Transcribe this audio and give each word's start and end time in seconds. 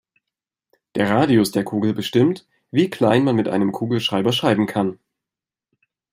Der 0.95 1.11
Radius 1.11 1.51
der 1.51 1.63
Kugel 1.63 1.93
bestimmt, 1.93 2.47
wie 2.71 2.89
klein 2.89 3.23
man 3.23 3.35
mit 3.35 3.47
einem 3.47 3.71
Kugelschreiber 3.71 4.31
schreiben 4.33 4.65
kann. 4.65 4.97